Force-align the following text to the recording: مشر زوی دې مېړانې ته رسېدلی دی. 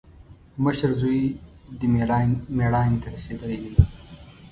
مشر 0.63 0.91
زوی 1.01 1.21
دې 1.79 1.87
مېړانې 2.63 2.97
ته 3.01 3.07
رسېدلی 3.15 3.57
دی. 3.63 3.73